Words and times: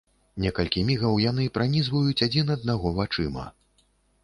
Некалькі 0.45 0.81
мігаў 0.87 1.19
яны 1.25 1.45
пранізваюць 1.59 2.23
адзін 2.29 2.51
аднаго 2.57 2.95
вачыма. 2.99 3.49